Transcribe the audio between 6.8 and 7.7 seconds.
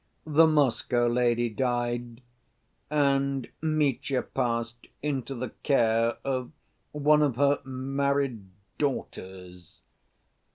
one of her